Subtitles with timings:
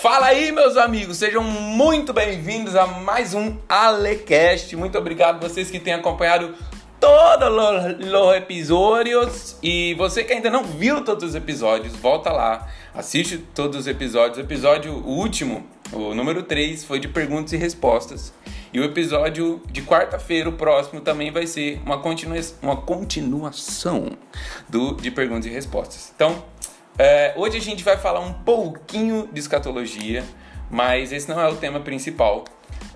[0.00, 4.76] Fala aí, meus amigos, sejam muito bem-vindos a mais um Alecast.
[4.76, 6.54] Muito obrigado vocês que têm acompanhado
[7.00, 13.38] todos os episódios e você que ainda não viu todos os episódios, volta lá, assiste
[13.52, 14.38] todos os episódios.
[14.38, 18.32] O episódio último, o número 3, foi de perguntas e respostas.
[18.72, 24.12] E o episódio de quarta-feira, o próximo, também vai ser uma, continua uma continuação
[24.68, 26.12] do de perguntas e respostas.
[26.14, 26.44] Então,
[26.98, 30.24] é, hoje a gente vai falar um pouquinho de escatologia,
[30.68, 32.44] mas esse não é o tema principal.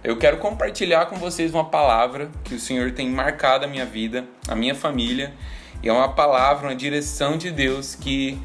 [0.02, 4.25] Eu quero compartilhar com vocês uma palavra que o Senhor tem marcado a minha vida,
[4.48, 5.33] a minha família,
[5.80, 8.41] e é uma palavra, uma direção de Deus que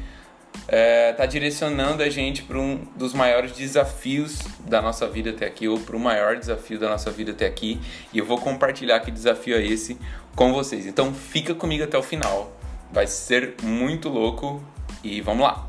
[0.54, 5.46] está é, tá direcionando a gente para um dos maiores desafios da nossa vida até
[5.46, 7.80] aqui, ou para o maior desafio da nossa vida até aqui,
[8.12, 9.98] e eu vou compartilhar que desafio é esse
[10.36, 10.86] com vocês.
[10.86, 12.56] Então fica comigo até o final,
[12.92, 14.62] vai ser muito louco
[15.02, 15.68] e vamos lá!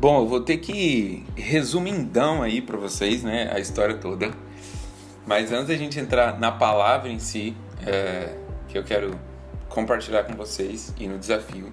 [0.00, 4.30] Bom, eu vou ter que resumindão aí para vocês, né, a história toda.
[5.26, 7.54] Mas antes da gente entrar na palavra em si,
[7.86, 8.34] é,
[8.66, 9.20] que eu quero
[9.68, 11.70] compartilhar com vocês e no desafio,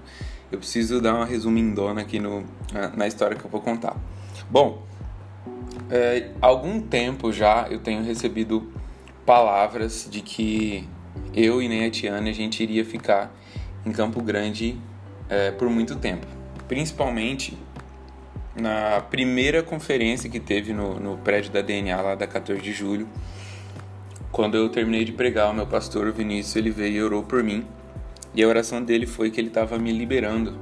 [0.52, 2.44] eu preciso dar uma resumindona aqui no,
[2.96, 3.96] na história que eu vou contar.
[4.50, 4.84] Bom,
[5.92, 8.72] é, algum tempo já eu tenho recebido
[9.26, 10.88] palavras de que
[11.34, 13.36] eu e nem a Tiana a gente iria ficar
[13.86, 14.78] em Campo Grande
[15.30, 16.26] é, por muito tempo.
[16.68, 17.58] Principalmente
[18.56, 23.08] na primeira conferência que teve no, no prédio da DNA lá da 14 de julho,
[24.32, 27.66] quando eu terminei de pregar, o meu pastor Vinícius ele veio e orou por mim.
[28.34, 30.58] E a oração dele foi que ele estava me liberando,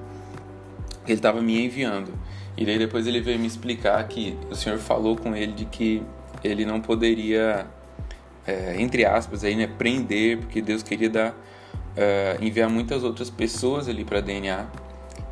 [1.06, 2.14] ele estava me enviando.
[2.58, 6.02] E daí depois ele veio me explicar que o Senhor falou com ele de que
[6.44, 7.68] ele não poderia,
[8.48, 11.36] é, entre aspas, aí, né, prender, porque Deus queria dar,
[11.98, 14.68] é, enviar muitas outras pessoas ali para DNA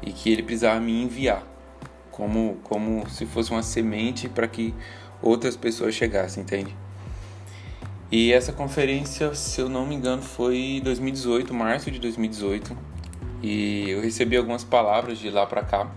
[0.02, 1.44] e que ele precisava me enviar
[2.12, 4.74] como, como se fosse uma semente para que
[5.22, 6.76] outras pessoas chegassem, entende?
[8.12, 12.78] E essa conferência, se eu não me engano, foi 2018, março de 2018,
[13.42, 15.90] e eu recebi algumas palavras de lá para cá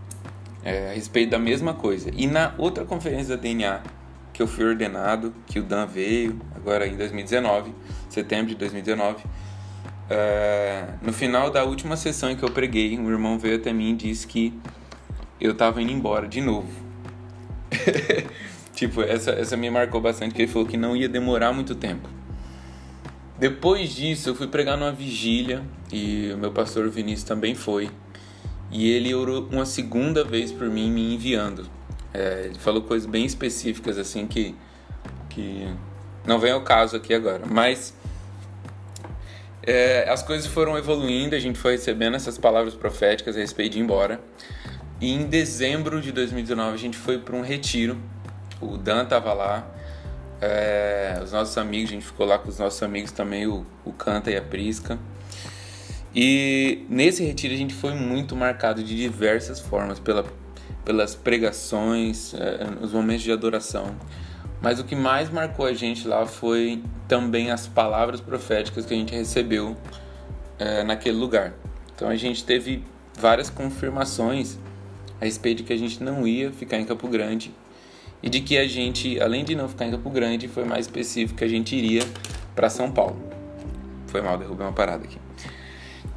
[0.67, 2.11] é, a respeito da mesma coisa.
[2.13, 3.83] E na outra conferência da DNA
[4.33, 7.73] que eu fui ordenado, que o Dan veio, agora em 2019,
[8.11, 9.25] setembro de 2019,
[10.11, 13.93] é, no final da última sessão em que eu preguei, um irmão veio até mim
[13.93, 14.53] e disse que
[15.41, 16.69] eu tava indo embora de novo.
[18.75, 22.09] tipo, essa, essa me marcou bastante, porque ele falou que não ia demorar muito tempo.
[23.39, 25.63] Depois disso, eu fui pregar numa vigília
[25.93, 27.89] e o meu pastor Vinícius também foi.
[28.71, 31.69] E ele orou uma segunda vez por mim, me enviando.
[32.13, 34.55] É, ele falou coisas bem específicas, assim, que,
[35.29, 35.69] que
[36.25, 37.45] não vem ao caso aqui agora.
[37.47, 37.95] Mas
[39.63, 43.79] é, as coisas foram evoluindo, a gente foi recebendo essas palavras proféticas a respeito de
[43.79, 44.21] ir embora.
[45.01, 47.99] E em dezembro de 2019 a gente foi para um retiro.
[48.61, 49.67] O Dan tava lá,
[50.41, 53.93] é, os nossos amigos, a gente ficou lá com os nossos amigos também, o, o
[53.93, 54.99] Canta e a Prisca.
[56.19, 60.25] E nesse retiro a gente foi muito marcado de diversas formas, pela,
[60.83, 63.95] pelas pregações, é, os momentos de adoração.
[64.63, 68.97] Mas o que mais marcou a gente lá foi também as palavras proféticas que a
[68.97, 69.77] gente recebeu
[70.59, 71.53] é, naquele lugar.
[71.95, 72.83] Então a gente teve
[73.19, 74.57] várias confirmações
[75.21, 77.53] a respeito de que a gente não ia ficar em Campo Grande
[78.23, 81.37] e de que a gente, além de não ficar em Campo Grande, foi mais específico
[81.41, 82.03] que a gente iria
[82.55, 83.21] para São Paulo.
[84.07, 85.19] Foi mal, derrubei uma parada aqui.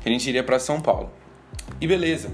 [0.06, 1.12] A gente iria para São Paulo.
[1.80, 2.32] E beleza.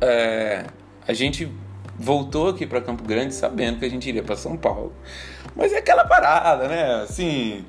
[0.00, 0.64] É,
[1.06, 1.50] a gente
[1.98, 4.92] voltou aqui para Campo Grande sabendo que a gente iria para São Paulo.
[5.54, 7.02] Mas é aquela parada, né?
[7.02, 7.64] Assim.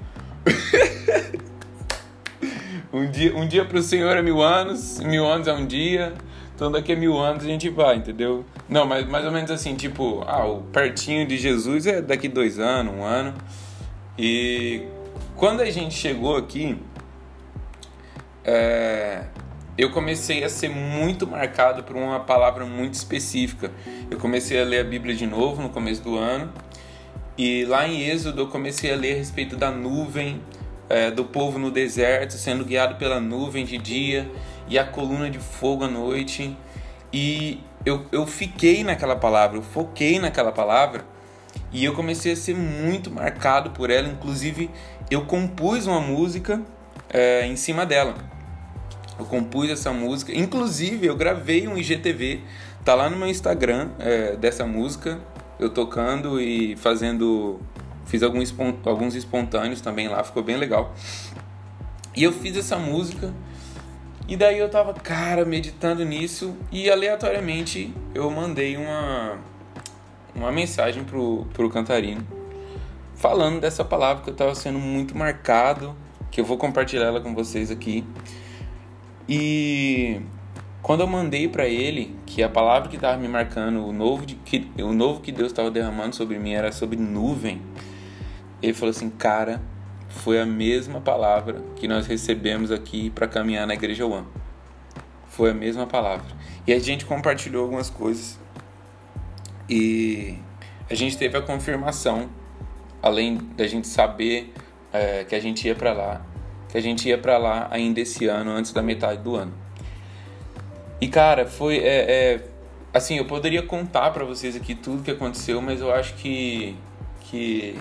[2.92, 6.14] um dia, um dia para o Senhor é mil anos, mil anos é um dia.
[6.56, 8.44] Então daqui a mil anos a gente vai, entendeu?
[8.68, 12.60] Não, mas mais ou menos assim, tipo, ah, o pertinho de Jesus é daqui dois
[12.60, 13.34] anos, um ano.
[14.18, 14.84] E
[15.36, 16.78] quando a gente chegou aqui,
[18.48, 19.26] é,
[19.78, 23.70] eu comecei a ser muito marcado por uma palavra muito específica.
[24.10, 26.52] Eu comecei a ler a Bíblia de novo no começo do ano.
[27.38, 30.42] E lá em Êxodo eu comecei a ler a respeito da nuvem,
[30.90, 34.32] é, do povo no deserto, sendo guiado pela nuvem de dia
[34.70, 36.58] e a coluna de fogo à noite.
[37.12, 41.06] E eu, eu fiquei naquela palavra, eu foquei naquela palavra
[41.72, 44.08] e eu comecei a ser muito marcado por ela.
[44.08, 44.72] Inclusive,
[45.12, 46.62] eu compus uma música
[47.10, 48.37] é, em cima dela.
[49.20, 52.42] Eu compus essa música, inclusive eu gravei um IGTV,
[52.86, 55.20] tá lá no meu Instagram é, dessa música,
[55.60, 57.60] eu tocando e fazendo
[58.08, 58.56] Fiz alguns,
[58.86, 60.94] alguns espontâneos também lá, ficou bem legal.
[62.16, 63.34] E eu fiz essa música.
[64.30, 66.56] E daí eu tava, cara, meditando nisso.
[66.72, 69.38] E aleatoriamente eu mandei uma,
[70.34, 72.26] uma mensagem pro, pro cantarino.
[73.14, 75.94] Falando dessa palavra que eu tava sendo muito marcado.
[76.32, 78.06] Que eu vou compartilhar ela com vocês aqui.
[79.28, 80.22] E
[80.82, 84.36] quando eu mandei para ele que a palavra que estava me marcando, o novo, de,
[84.36, 87.62] que, o novo que Deus estava derramando sobre mim era sobre nuvem,
[88.62, 89.62] ele falou assim: Cara,
[90.08, 94.28] foi a mesma palavra que nós recebemos aqui para caminhar na Igreja One.
[95.28, 96.26] Foi a mesma palavra.
[96.66, 98.40] E a gente compartilhou algumas coisas.
[99.70, 100.38] E
[100.90, 102.30] a gente teve a confirmação,
[103.02, 104.54] além da gente saber
[104.94, 106.26] é, que a gente ia para lá,
[106.70, 109.54] que a gente ia para lá ainda esse ano, antes da metade do ano.
[111.00, 112.44] E cara, foi é, é
[112.94, 116.76] assim, eu poderia contar para vocês aqui tudo que aconteceu, mas eu acho que
[117.22, 117.78] que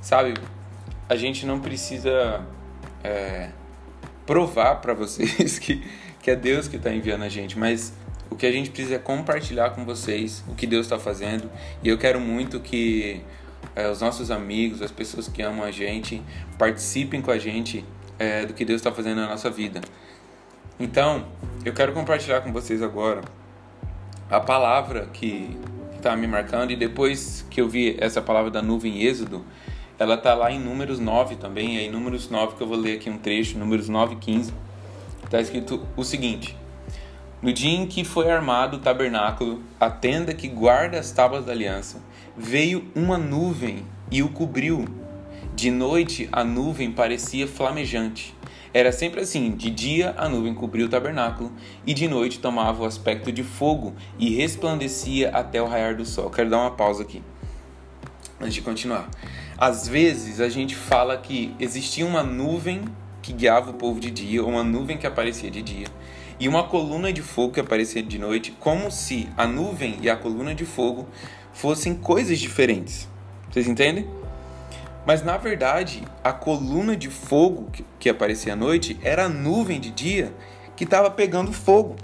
[0.00, 0.34] sabe,
[1.08, 2.44] a gente não precisa
[3.02, 3.50] é,
[4.26, 5.82] provar para vocês que
[6.20, 7.92] que é Deus que está enviando a gente, mas
[8.30, 11.50] o que a gente precisa é compartilhar com vocês o que Deus está fazendo.
[11.82, 13.20] E eu quero muito que
[13.76, 16.22] é, os nossos amigos, as pessoas que amam a gente,
[16.58, 17.84] participem com a gente
[18.18, 19.80] é, do que Deus está fazendo na nossa vida.
[20.78, 21.26] Então,
[21.64, 23.22] eu quero compartilhar com vocês agora
[24.30, 25.56] a palavra que
[25.96, 29.44] está me marcando e depois que eu vi essa palavra da nuvem em Êxodo,
[29.98, 32.96] ela está lá em Números 9 também, é em Números 9 que eu vou ler
[32.96, 34.52] aqui um trecho, Números 9 e 15.
[35.24, 36.56] Está escrito o seguinte:
[37.40, 41.52] No dia em que foi armado o tabernáculo, a tenda que guarda as tábuas da
[41.52, 42.02] aliança,
[42.36, 44.84] veio uma nuvem e o cobriu.
[45.54, 48.34] De noite a nuvem parecia flamejante
[48.74, 51.52] era sempre assim: de dia a nuvem cobria o tabernáculo,
[51.86, 56.28] e de noite tomava o aspecto de fogo e resplandecia até o raiar do sol.
[56.28, 57.22] Quero dar uma pausa aqui,
[58.40, 59.08] antes de continuar.
[59.56, 62.82] Às vezes a gente fala que existia uma nuvem
[63.22, 65.86] que guiava o povo de dia, ou uma nuvem que aparecia de dia,
[66.40, 70.16] e uma coluna de fogo que aparecia de noite, como se a nuvem e a
[70.16, 71.06] coluna de fogo
[71.52, 73.08] fossem coisas diferentes.
[73.48, 74.23] Vocês entendem?
[75.06, 79.78] Mas na verdade, a coluna de fogo que, que aparecia à noite era a nuvem
[79.78, 80.32] de dia
[80.76, 81.96] que estava pegando fogo.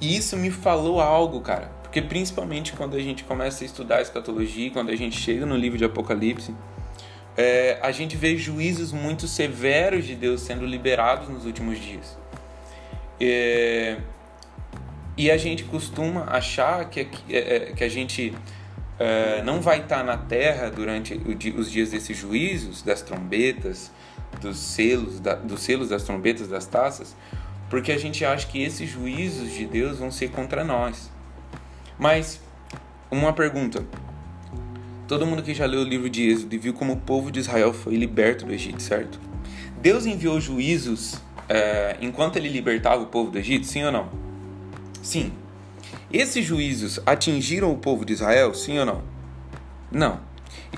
[0.00, 1.70] E isso me falou algo, cara.
[1.82, 5.56] Porque principalmente quando a gente começa a estudar a escatologia, quando a gente chega no
[5.56, 6.54] livro de Apocalipse,
[7.36, 12.16] é, a gente vê juízos muito severos de Deus sendo liberados nos últimos dias.
[13.20, 13.96] É,
[15.16, 18.34] e a gente costuma achar que, é, é, que a gente
[18.98, 21.14] uh, não vai estar na terra durante
[21.56, 23.90] os dias desses juízos, das trombetas,
[24.40, 27.14] dos selos, da, dos selos das trombetas, das taças,
[27.70, 31.10] porque a gente acha que esses juízos de Deus vão ser contra nós.
[31.98, 32.40] Mas,
[33.10, 33.84] uma pergunta.
[35.06, 37.40] Todo mundo que já leu o livro de Êxodo e viu como o povo de
[37.40, 39.20] Israel foi liberto do Egito, certo?
[39.80, 44.08] Deus enviou juízos uh, enquanto ele libertava o povo do Egito, sim ou não?
[45.02, 45.32] Sim.
[46.14, 49.02] Esses juízos atingiram o povo de Israel, sim ou não?
[49.90, 50.20] Não.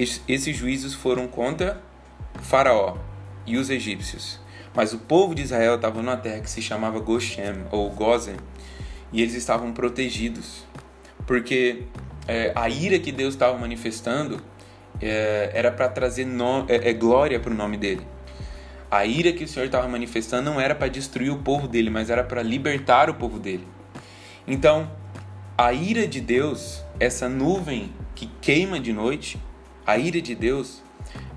[0.01, 1.79] Esses juízos foram contra
[2.41, 2.97] Faraó
[3.47, 4.41] e os egípcios.
[4.75, 8.37] Mas o povo de Israel estava numa terra que se chamava Goshen ou Gozen
[9.13, 10.65] e eles estavam protegidos
[11.27, 11.83] porque
[12.27, 14.41] é, a ira que Deus estava manifestando
[15.03, 18.07] é, era para trazer no, é, é glória para o nome dele.
[18.91, 22.09] A ira que o Senhor estava manifestando não era para destruir o povo dele, mas
[22.09, 23.69] era para libertar o povo dele.
[24.49, 24.91] Então,
[25.59, 29.41] a ira de Deus, essa nuvem que queima de noite,
[29.87, 30.83] a ira de Deus,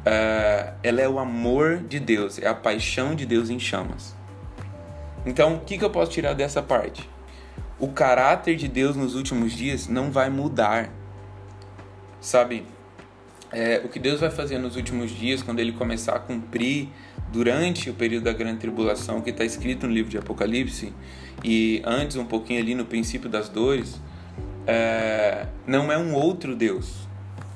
[0.06, 4.14] uh, ela é o amor de Deus, é a paixão de Deus em chamas.
[5.26, 7.10] Então, o que, que eu posso tirar dessa parte?
[7.80, 10.90] O caráter de Deus nos últimos dias não vai mudar.
[12.20, 12.66] Sabe,
[13.52, 16.90] é, o que Deus vai fazer nos últimos dias, quando Ele começar a cumprir
[17.32, 20.94] durante o período da grande tribulação, que está escrito no livro de Apocalipse,
[21.42, 24.00] e antes, um pouquinho ali no princípio das dores,
[24.70, 27.08] é, não é um outro Deus.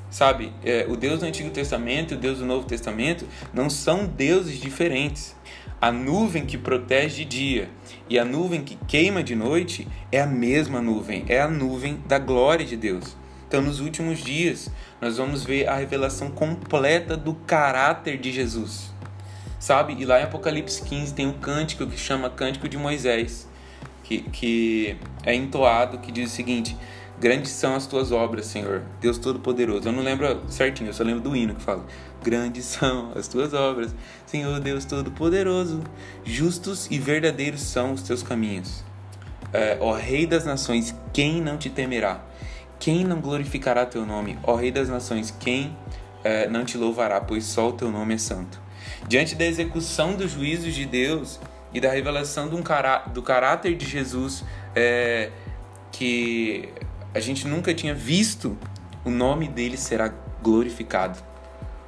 [0.10, 4.06] Sabe, é, o Deus do Antigo Testamento e o Deus do Novo Testamento não são
[4.06, 5.36] deuses diferentes.
[5.80, 7.70] A nuvem que protege de dia
[8.10, 12.18] e a nuvem que queima de noite é a mesma nuvem, é a nuvem da
[12.18, 13.16] glória de Deus.
[13.48, 18.92] Então, nos últimos dias, nós vamos ver a revelação completa do caráter de Jesus.
[19.60, 19.96] Sabe?
[20.00, 23.48] E lá em Apocalipse 15 tem um cântico que chama Cântico de Moisés,
[24.04, 26.76] que, que é entoado, que diz o seguinte:
[27.20, 29.88] Grandes são as tuas obras, Senhor, Deus Todo-Poderoso.
[29.88, 31.86] Eu não lembro certinho, eu só lembro do hino que fala:
[32.22, 35.82] Grandes são as tuas obras, Senhor Deus Todo-Poderoso.
[36.26, 38.84] Justos e verdadeiros são os teus caminhos.
[39.54, 42.24] É, ó Rei das Nações, quem não te temerá?
[42.80, 44.38] Quem não glorificará teu nome?
[44.44, 45.78] Ó Rei das Nações, quem
[46.24, 48.60] é, não te louvará, pois só o teu nome é santo.
[49.08, 51.40] Diante da execução dos juízos de Deus
[51.74, 54.44] e da revelação do, cará do caráter de Jesus,
[54.76, 55.30] é,
[55.92, 56.70] que
[57.14, 58.58] a gente nunca tinha visto,
[59.06, 61.20] o nome dele será glorificado.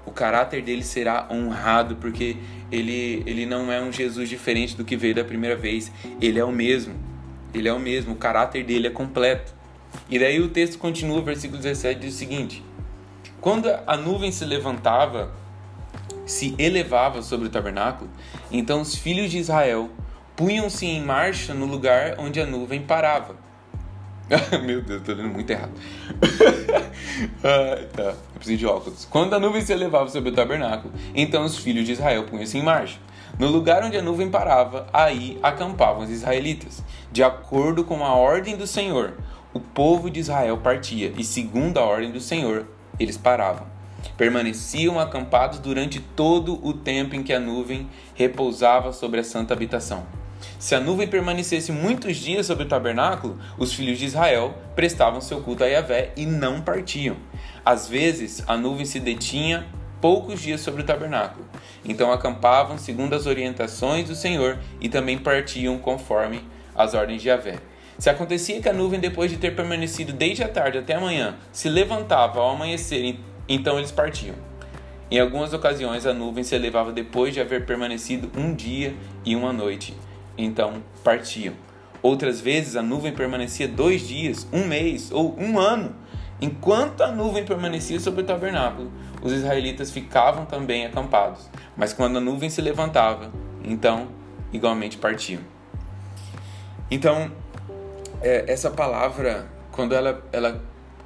[0.05, 2.37] O caráter dele será honrado, porque
[2.71, 5.91] ele, ele não é um Jesus diferente do que veio da primeira vez.
[6.21, 6.93] Ele é o mesmo.
[7.53, 8.13] Ele é o mesmo.
[8.13, 9.53] O caráter dele é completo.
[10.09, 12.63] E daí o texto continua, versículo 17 diz o seguinte:
[13.41, 15.33] Quando a nuvem se levantava,
[16.25, 18.09] se elevava sobre o tabernáculo,
[18.51, 19.89] então os filhos de Israel
[20.35, 23.44] punham-se em marcha no lugar onde a nuvem parava.
[24.65, 25.71] Meu Deus, tô lendo muito errado.
[27.43, 29.05] ah, tá, eu preciso de óculos.
[29.05, 32.63] Quando a nuvem se elevava sobre o tabernáculo, então os filhos de Israel punham-se em
[32.63, 32.97] marcha.
[33.37, 36.83] No lugar onde a nuvem parava, aí acampavam os israelitas.
[37.11, 39.13] De acordo com a ordem do Senhor,
[39.53, 42.65] o povo de Israel partia, e segundo a ordem do Senhor,
[42.99, 43.67] eles paravam.
[44.17, 50.05] Permaneciam acampados durante todo o tempo em que a nuvem repousava sobre a santa habitação.
[50.65, 55.39] Se a nuvem permanecesse muitos dias sobre o tabernáculo, os filhos de Israel prestavam seu
[55.39, 57.17] culto a Yahvé e não partiam.
[57.63, 59.67] Às vezes, a nuvem se detinha
[60.01, 61.45] poucos dias sobre o tabernáculo.
[61.87, 66.43] Então acampavam segundo as orientações do Senhor e também partiam conforme
[66.75, 67.59] as ordens de Yahvé.
[67.99, 71.35] Se acontecia que a nuvem, depois de ter permanecido desde a tarde até a manhã,
[71.51, 74.33] se levantava ao amanhecer, então eles partiam.
[75.11, 79.53] Em algumas ocasiões, a nuvem se elevava depois de haver permanecido um dia e uma
[79.53, 79.93] noite,
[80.37, 81.53] então partiam.
[82.01, 85.95] Outras vezes, a nuvem permanecia dois dias, um mês ou um ano.
[86.39, 88.91] Enquanto a nuvem permanecia sobre o tabernáculo,
[89.23, 91.49] os israelitas ficavam também acampados.
[91.75, 93.31] Mas quando a nuvem se levantava,
[93.63, 94.07] então
[94.53, 95.41] igualmente partiam.
[96.91, 97.31] Então,
[98.21, 100.61] é, essa palavra, quando ela, ela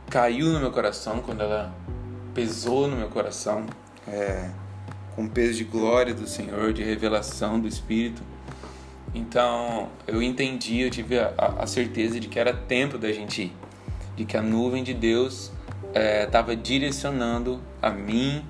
[0.09, 1.74] caiu no meu coração, quando ela
[2.33, 3.65] pesou no meu coração,
[4.07, 4.50] é,
[5.15, 8.21] com peso de glória do Senhor, de revelação do Espírito,
[9.13, 13.54] então eu entendi, eu tive a, a certeza de que era tempo da gente ir,
[14.16, 15.51] de que a nuvem de Deus
[16.25, 18.44] estava é, direcionando a mim,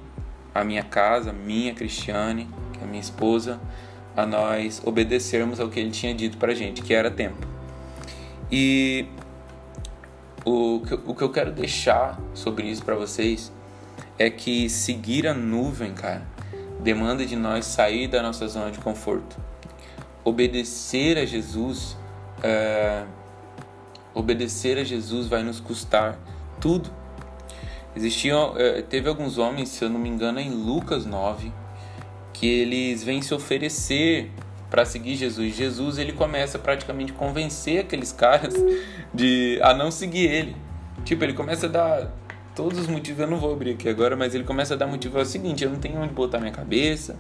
[0.54, 3.60] a minha casa, a minha Cristiane, que é a minha esposa,
[4.16, 7.48] a nós obedecermos ao que ele tinha dito para gente, que era tempo.
[8.52, 9.06] E
[10.44, 13.52] o que, o que eu quero deixar sobre isso para vocês
[14.18, 16.28] é que seguir a nuvem, cara,
[16.82, 19.38] demanda de nós sair da nossa zona de conforto.
[20.24, 21.98] Obedecer a Jesus,
[22.44, 23.04] é,
[24.14, 26.18] obedecer a Jesus vai nos custar
[26.60, 26.90] tudo.
[27.96, 31.52] Existiam, é, teve alguns homens, se eu não me engano, em Lucas 9,
[32.34, 34.32] que eles vêm se oferecer
[34.70, 35.56] para seguir Jesus.
[35.56, 38.54] Jesus ele começa praticamente a convencer aqueles caras
[39.14, 40.56] de a não seguir ele.
[41.04, 42.12] Tipo, ele começa a dar
[42.56, 45.18] todos os motivos, eu não vou abrir aqui agora, mas ele começa a dar motivo
[45.18, 47.18] é o seguinte, eu não tenho onde botar minha cabeça.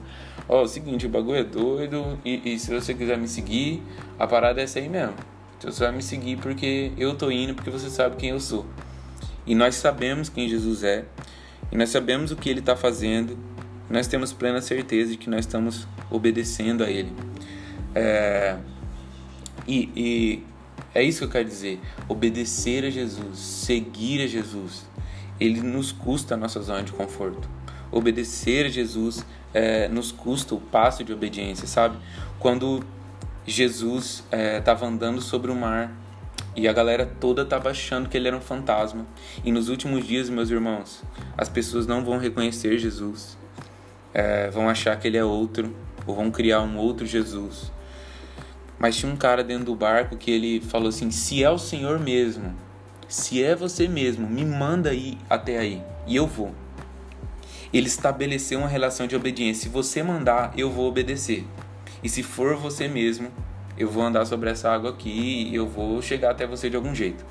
[0.49, 3.83] Ó, é o seguinte, o bagulho é doido e, e se você quiser me seguir,
[4.17, 5.13] a parada é essa aí mesmo.
[5.57, 8.65] Então você vai me seguir porque eu tô indo, porque você sabe quem eu sou.
[9.45, 11.05] E nós sabemos quem Jesus é,
[11.71, 13.37] e nós sabemos o que ele está fazendo,
[13.87, 17.13] nós temos plena certeza de que nós estamos obedecendo a ele.
[17.93, 18.57] É,
[19.67, 20.43] e, e
[20.95, 21.79] é isso que eu quero dizer.
[22.07, 24.85] Obedecer a Jesus, seguir a Jesus,
[25.39, 27.47] ele nos custa a nossa zona de conforto.
[27.91, 31.97] Obedecer Jesus é, nos custa o passo de obediência, sabe?
[32.39, 32.83] Quando
[33.45, 34.23] Jesus
[34.57, 35.91] estava é, andando sobre o mar
[36.55, 39.05] e a galera toda estava achando que ele era um fantasma.
[39.43, 41.01] E nos últimos dias, meus irmãos,
[41.37, 43.37] as pessoas não vão reconhecer Jesus,
[44.13, 47.71] é, vão achar que ele é outro, ou vão criar um outro Jesus.
[48.77, 51.99] Mas tinha um cara dentro do barco que ele falou assim: se é o Senhor
[51.99, 52.55] mesmo,
[53.07, 56.53] se é você mesmo, me manda aí até aí e eu vou.
[57.73, 59.63] Ele estabeleceu uma relação de obediência.
[59.63, 61.45] Se você mandar, eu vou obedecer.
[62.03, 63.29] E se for você mesmo,
[63.77, 66.95] eu vou andar sobre essa água aqui e eu vou chegar até você de algum
[66.95, 67.25] jeito.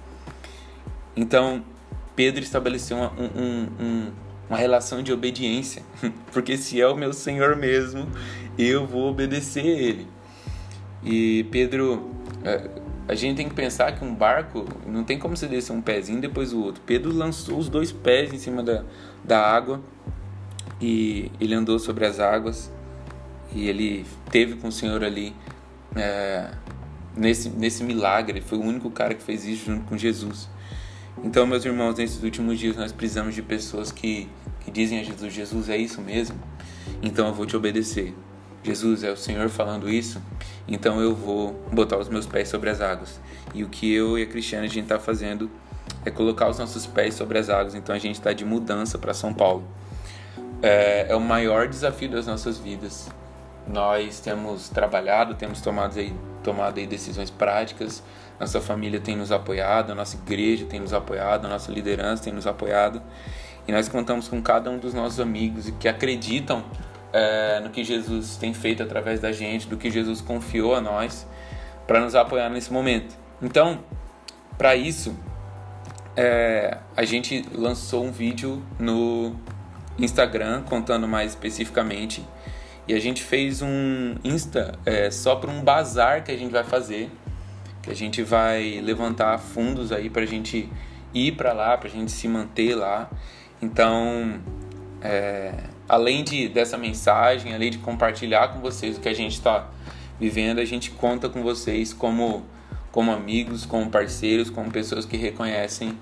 [1.16, 1.64] Então,
[2.14, 4.12] Pedro estabeleceu uma, um, um,
[4.49, 5.83] uma relação de obediência.
[6.33, 8.09] Porque se é o meu Senhor mesmo,
[8.57, 10.07] eu vou obedecer a Ele.
[11.02, 12.11] E Pedro,
[12.45, 12.71] é,
[13.09, 16.21] a gente tem que pensar que um barco não tem como você descer um pezinho
[16.21, 16.83] depois o outro.
[16.85, 18.85] Pedro lançou os dois pés em cima da,
[19.25, 19.83] da água
[20.81, 22.71] e ele andou sobre as águas
[23.53, 25.35] e ele teve com o Senhor ali
[25.97, 26.50] é,
[27.17, 28.38] nesse, nesse milagre.
[28.38, 30.49] Ele foi o único cara que fez isso junto com Jesus.
[31.25, 34.29] Então, meus irmãos, nesses últimos dias nós precisamos de pessoas que,
[34.61, 36.38] que dizem a Jesus: Jesus, é isso mesmo?
[37.03, 38.15] Então eu vou te obedecer.
[38.62, 40.21] Jesus, é o Senhor falando isso?
[40.67, 43.21] Então eu vou botar os meus pés sobre as águas.
[43.55, 45.50] E o que eu e a Cristiane a gente está fazendo
[46.05, 47.75] é colocar os nossos pés sobre as águas.
[47.75, 49.65] Então a gente está de mudança para São Paulo.
[50.62, 53.11] É, é o maior desafio das nossas vidas.
[53.67, 58.03] Nós temos trabalhado, temos tomado aí, tomado aí decisões práticas,
[58.41, 62.33] nossa família tem nos apoiado, a nossa igreja tem nos apoiado, a nossa liderança tem
[62.33, 63.03] nos apoiado.
[63.67, 66.65] E nós contamos com cada um dos nossos amigos que acreditam
[67.12, 71.27] é, no que Jesus tem feito através da gente, do que Jesus confiou a nós
[71.87, 73.15] para nos apoiar nesse momento.
[73.43, 73.81] Então,
[74.57, 75.15] para isso,
[76.17, 79.37] é, a gente lançou um vídeo no
[79.99, 82.25] Instagram contando mais especificamente
[82.88, 86.64] e a gente fez um Insta é, só para um bazar que a gente vai
[86.64, 87.11] fazer,
[87.83, 90.73] que a gente vai levantar fundos aí para a gente
[91.12, 93.11] ir para lá, para a gente se manter lá.
[93.61, 94.40] Então,
[95.02, 95.52] é,
[95.87, 99.69] além de, dessa mensagem, além de compartilhar com vocês o que a gente está
[100.19, 102.43] vivendo, a gente conta com vocês como,
[102.90, 105.95] como amigos, como parceiros, como pessoas que reconhecem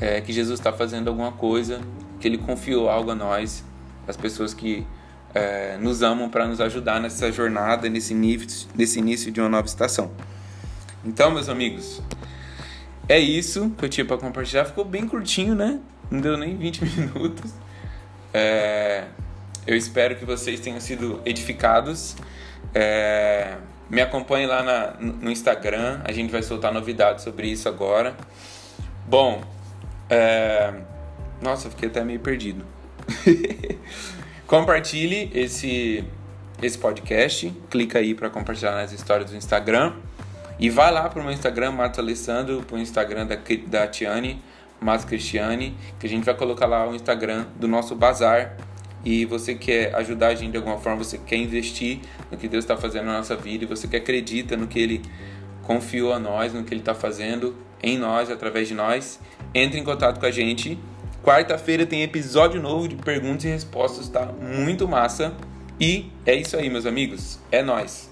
[0.00, 1.80] é, que Jesus está fazendo alguma coisa,
[2.18, 3.64] que Ele confiou algo a nós,
[4.08, 4.86] as pessoas que
[5.34, 9.66] é, nos amam para nos ajudar nessa jornada, nesse, nível, nesse início de uma nova
[9.66, 10.10] estação.
[11.04, 12.02] Então, meus amigos,
[13.08, 14.64] é isso que eu tinha para compartilhar.
[14.64, 15.80] Ficou bem curtinho, né?
[16.10, 17.52] Não deu nem 20 minutos.
[18.32, 19.04] É,
[19.66, 22.16] eu espero que vocês tenham sido edificados.
[22.74, 23.56] É,
[23.88, 28.14] me acompanhe lá na, no Instagram, a gente vai soltar novidades sobre isso agora.
[29.08, 29.42] Bom,
[30.10, 30.74] é,
[31.40, 32.64] nossa, fiquei até meio perdido.
[34.46, 36.04] Compartilhe esse,
[36.60, 37.54] esse podcast.
[37.70, 39.94] Clica aí para compartilhar nas histórias do Instagram.
[40.58, 44.42] E vai lá para o meu Instagram, Mato Alessandro, para o Instagram da, da Tiane,
[44.80, 48.56] Mato Cristiane, que a gente vai colocar lá o Instagram do nosso bazar.
[49.02, 52.00] E você quer ajudar a gente de alguma forma, você quer investir
[52.30, 55.00] no que Deus está fazendo na nossa vida, e você que acredita no que Ele
[55.62, 59.18] confiou a nós, no que Ele está fazendo em nós, através de nós,
[59.54, 60.78] entre em contato com a gente
[61.22, 64.32] Quarta-feira tem episódio novo de perguntas e respostas, tá?
[64.40, 65.34] Muito massa.
[65.78, 67.38] E é isso aí, meus amigos.
[67.52, 68.09] É nós.